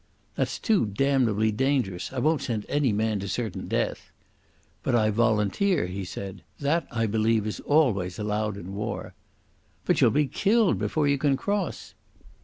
[0.35, 2.11] "That's too damnably dangerous.
[2.11, 4.09] I won't send any man to certain death."
[4.81, 6.41] "But I volunteer," he said.
[6.59, 9.13] "That, I believe, is always allowed in war."
[9.85, 11.93] "But you'll be killed before you can cross."